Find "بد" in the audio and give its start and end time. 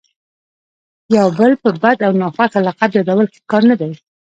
1.81-1.97